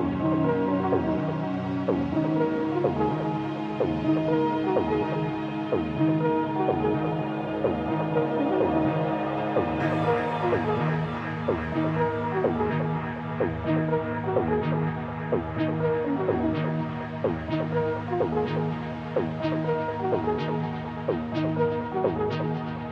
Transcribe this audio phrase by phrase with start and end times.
[0.00, 0.38] Oh,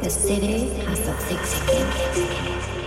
[0.00, 2.85] The city has a thick skin.